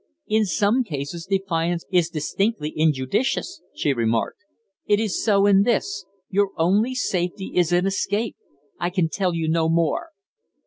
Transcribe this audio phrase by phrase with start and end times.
[0.25, 4.39] "In some cases defiance is distinctly injudicious," she remarked.
[4.87, 6.05] "It is so in this.
[6.27, 8.35] Your only safety is in escape.
[8.79, 10.07] I can tell you no more."